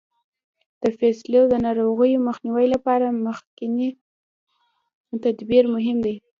د 0.81 0.83
فصلو 0.99 1.41
د 1.51 1.53
ناروغیو 1.65 2.23
مخنیوي 2.27 2.67
لپاره 2.75 3.05
مخکینی 3.27 3.89
تدبیر 5.23 5.63
مهم 5.75 5.97
دی. 6.05 6.15